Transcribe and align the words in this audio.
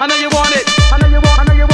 I 0.00 0.06
know 0.08 0.16
you 0.16 0.28
want 0.30 0.56
it. 0.56 1.73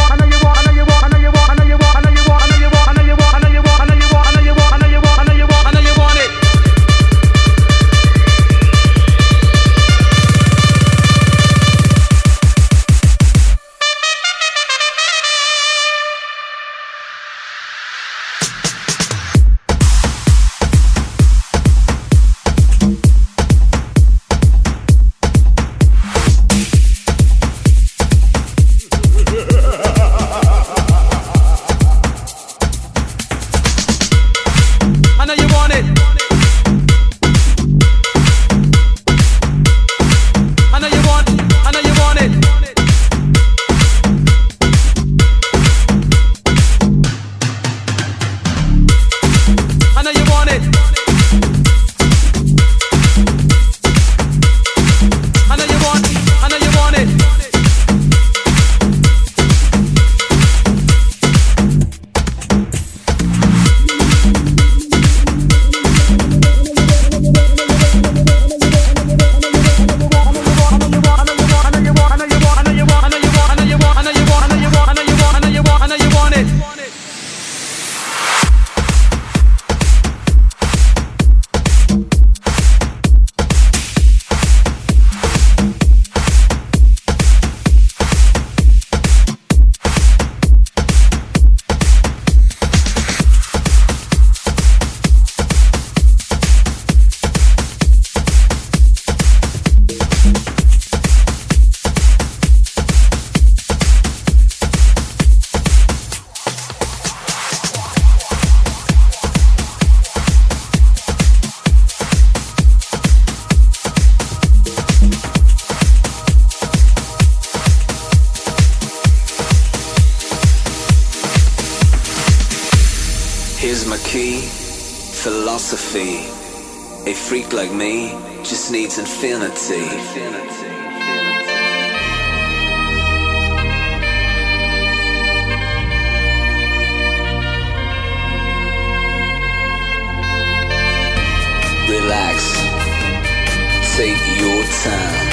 take 144.01 144.41
your 144.41 144.63
time. 144.83 145.29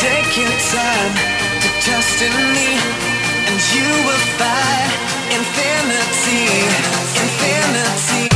Take 0.00 0.36
your 0.38 0.54
time 0.78 1.14
to 1.62 1.68
trust 1.84 2.22
in 2.22 2.34
me, 2.54 2.70
and 3.48 3.58
you 3.74 3.88
will 4.06 4.24
find 4.38 4.92
infinity, 5.36 6.46
infinity. 7.24 8.29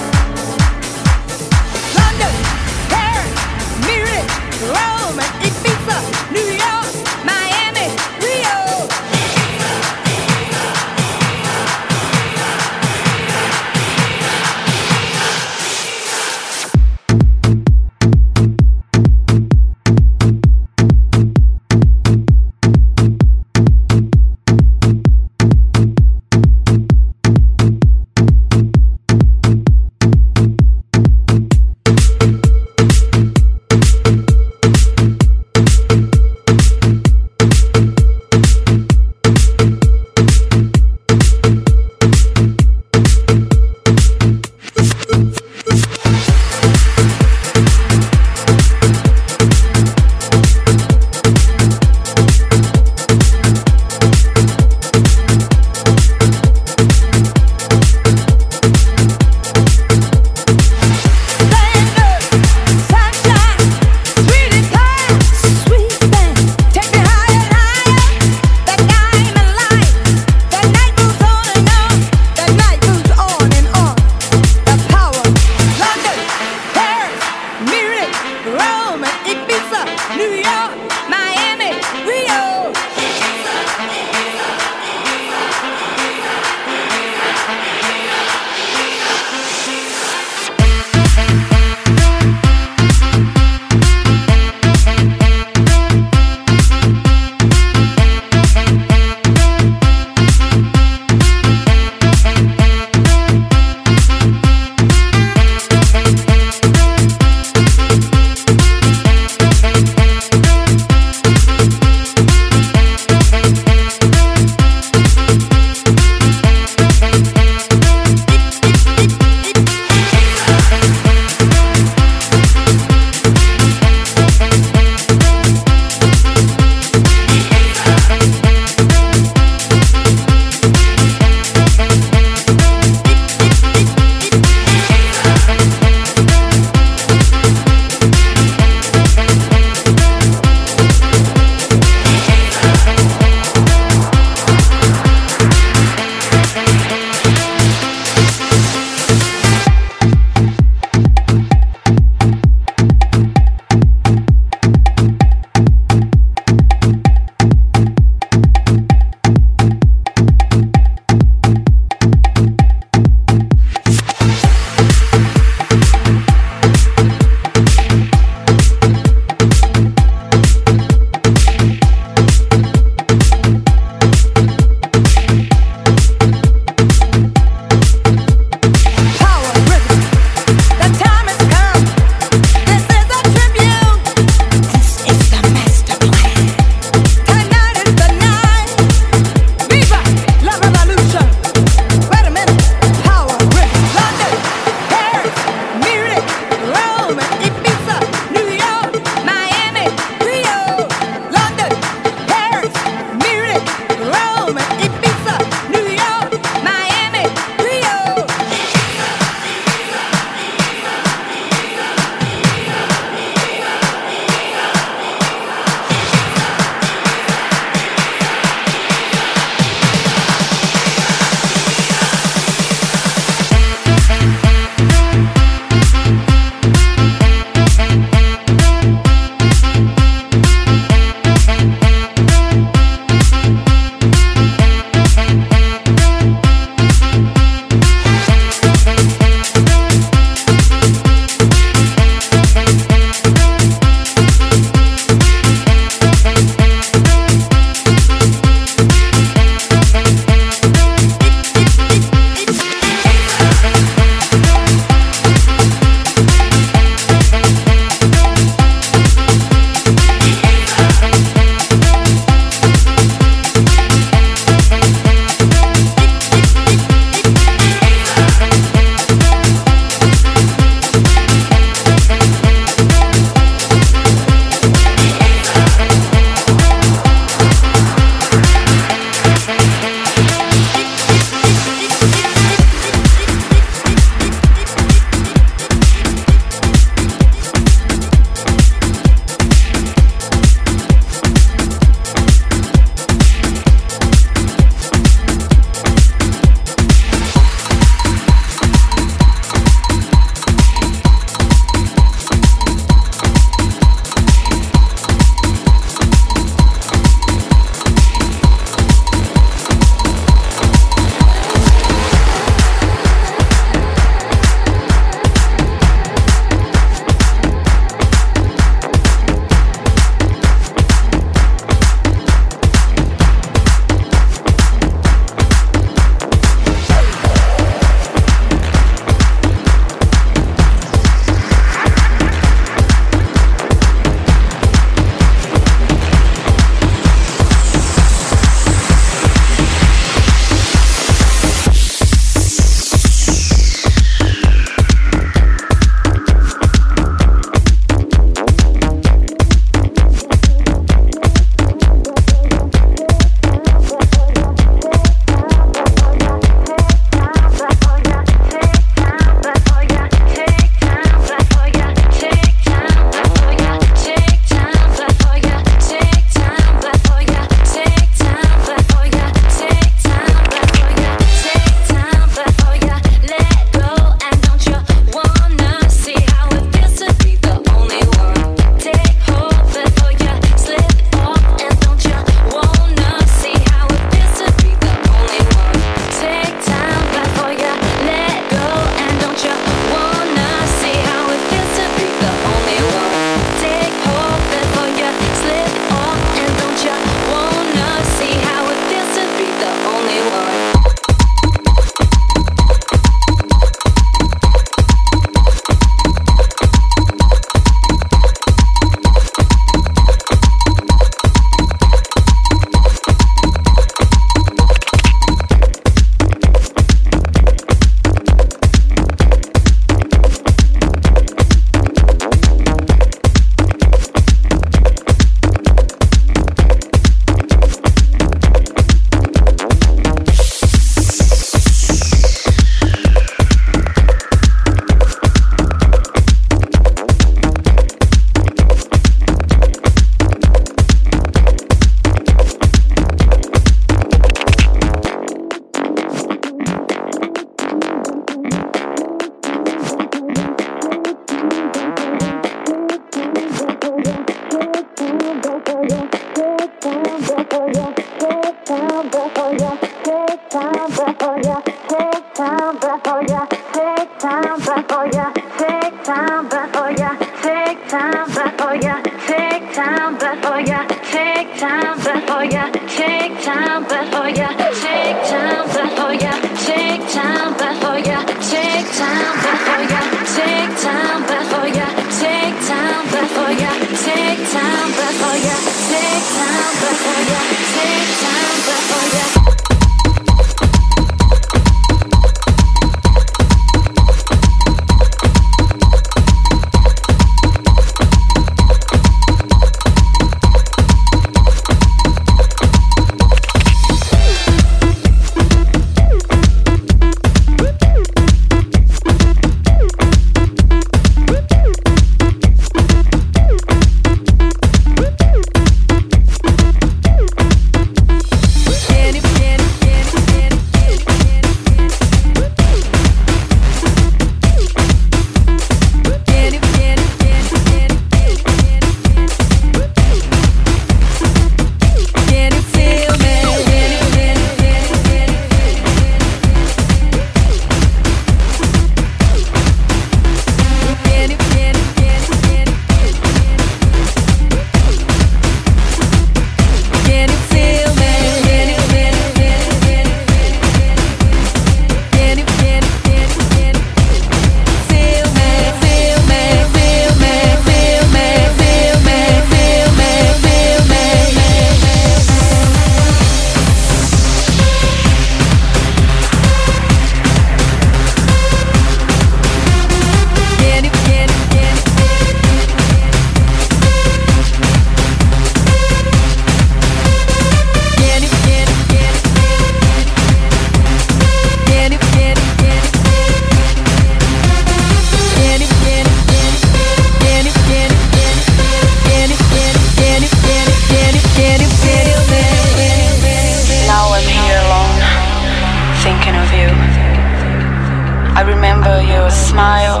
smile. 599.52 600.00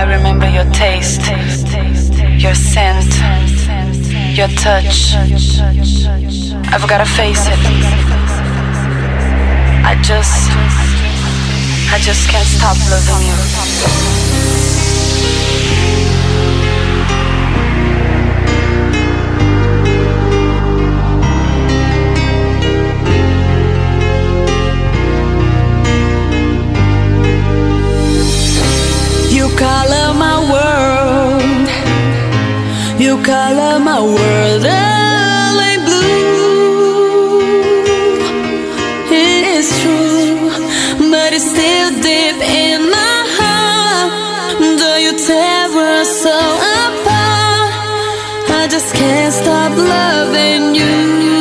I 0.00 0.04
remember 0.04 0.48
your 0.48 0.64
taste, 0.72 1.22
your 2.44 2.54
scent, 2.54 3.12
your 4.38 4.48
touch. 4.64 5.14
I've 6.72 6.86
gotta 6.88 7.04
face 7.04 7.44
it. 7.46 7.60
I 9.90 9.94
just, 10.02 10.50
I 11.92 11.98
just 12.00 12.28
can't 12.30 12.48
stop 12.56 12.76
loving 12.90 13.26
you. 13.28 14.87
color 29.58 30.14
my 30.14 30.38
world. 30.52 31.68
You 33.00 33.20
color 33.22 33.78
my 33.80 34.00
world. 34.00 34.64
Blue. 35.88 37.40
It 39.10 39.42
is 39.56 39.68
true, 39.80 40.50
but 41.12 41.32
it's 41.36 41.48
still 41.54 41.90
deep 42.06 42.38
in 42.64 42.90
my 42.96 43.16
heart. 43.38 44.52
You 45.04 45.12
tear 45.26 45.68
us 45.94 46.10
so 46.22 46.38
apart? 46.84 47.72
I 48.60 48.66
just 48.70 48.94
can't 48.94 49.32
stop 49.32 49.72
loving 49.76 50.74
you. 50.74 51.37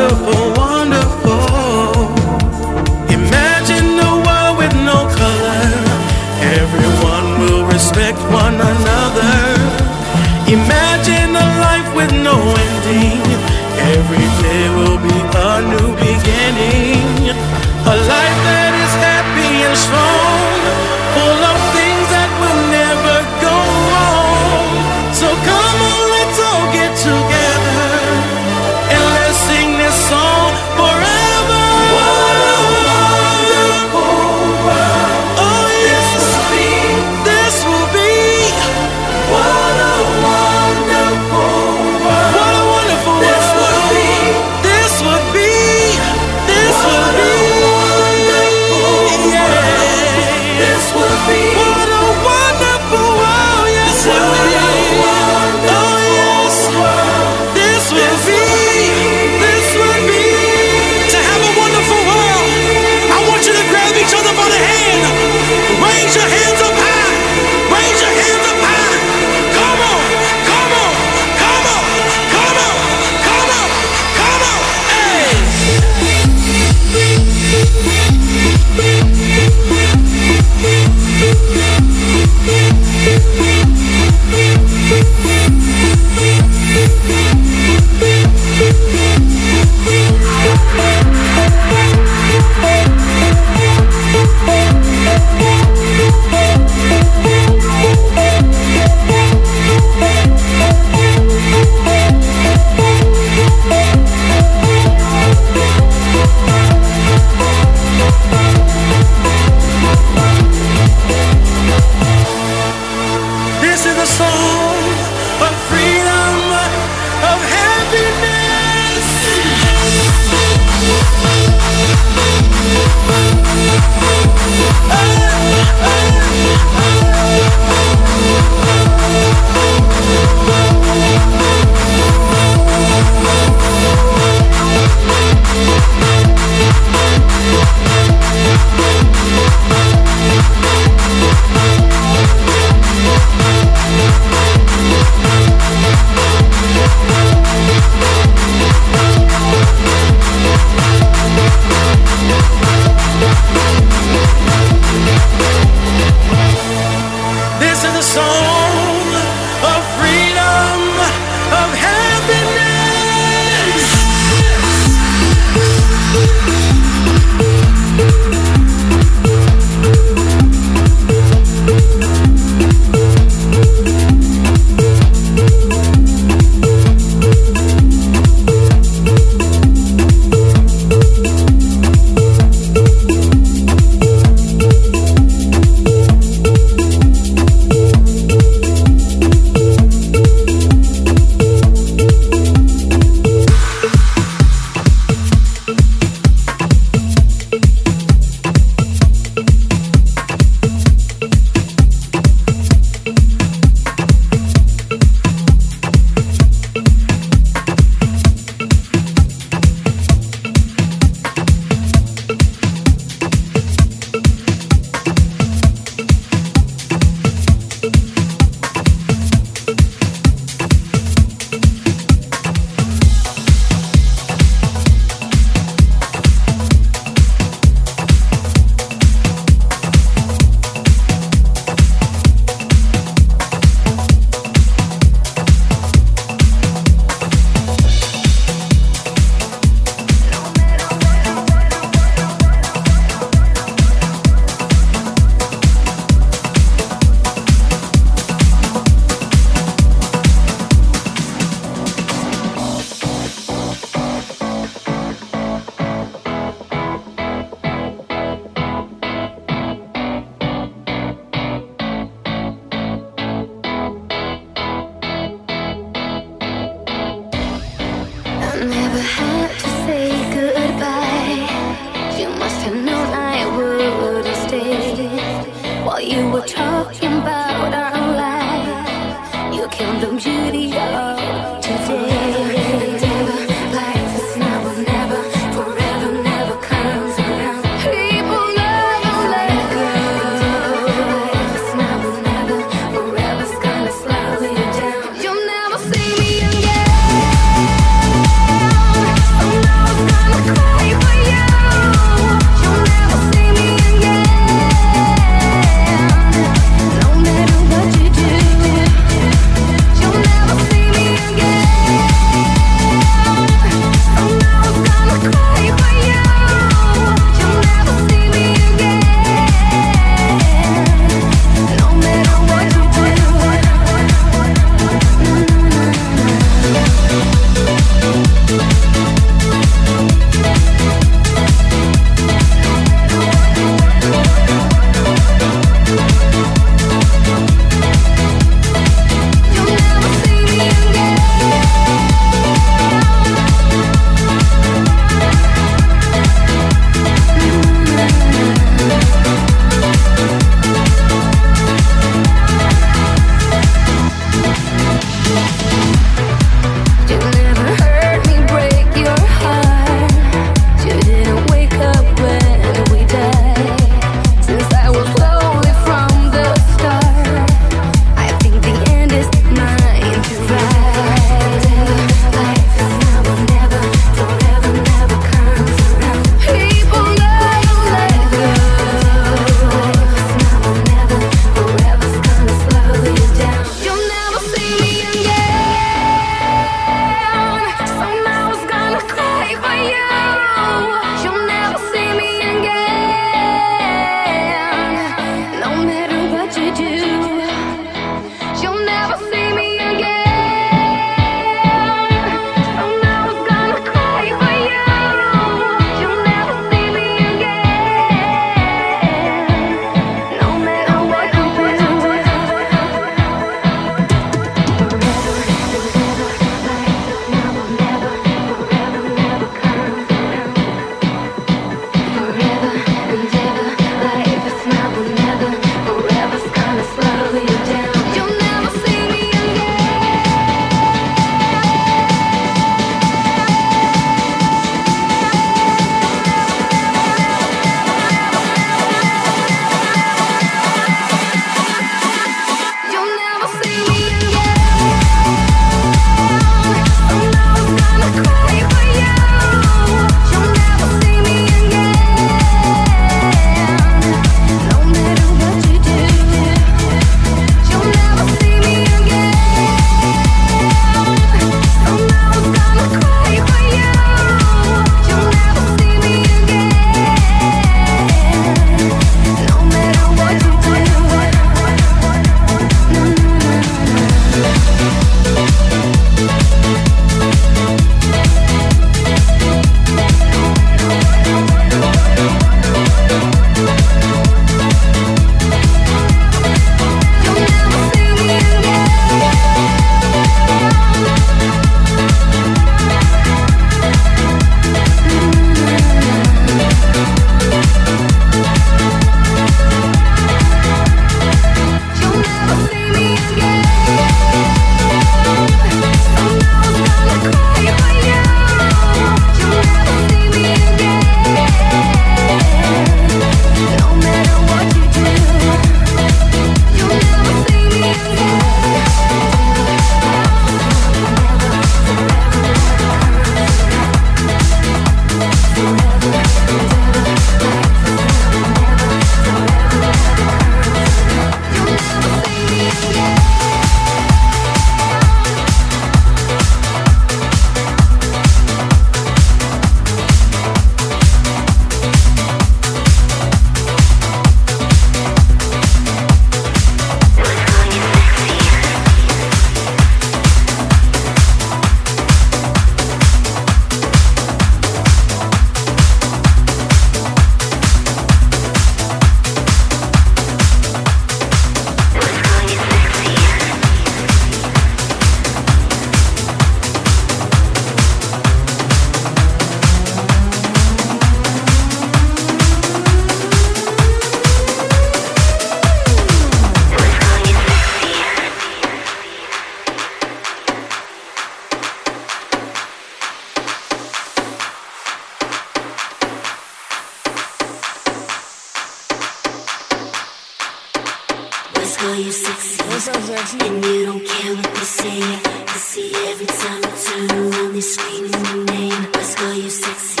And 591.86 593.64
you 593.64 593.84
don't 593.84 594.04
care 594.04 594.34
what 594.34 594.44
they 594.54 594.64
say. 594.64 595.00
I 595.00 595.56
see 595.56 595.92
every 596.08 596.26
time 596.26 596.62
you 596.62 596.72
turn 596.84 597.10
around, 597.10 597.52
they 597.52 597.60
screaming 597.60 598.24
your 598.24 598.44
name. 598.44 598.90
Let's 598.94 599.14
call 599.14 599.34
you 599.34 599.50
sexy. 599.50 600.00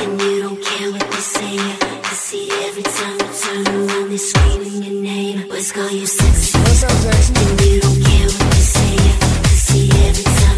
And 0.00 0.20
you 0.20 0.42
don't 0.42 0.62
care 0.62 0.92
what 0.92 1.00
they 1.10 1.16
say. 1.18 1.58
I 1.58 2.14
see 2.14 2.48
every 2.66 2.84
time 2.84 3.18
you 3.18 3.30
turn 3.42 3.66
around, 3.66 4.10
they 4.10 4.16
screaming 4.16 4.82
your 4.82 5.02
name. 5.02 5.48
Let's 5.48 5.72
call 5.72 5.90
you 5.90 6.06
sexy. 6.06 6.58
And 6.58 7.60
you 7.60 7.80
don't 7.80 8.00
care 8.04 8.26
what 8.26 8.50
they 8.52 8.60
say. 8.60 8.96
I 9.42 9.54
see 9.66 9.90
every 10.06 10.24
time 10.24 10.51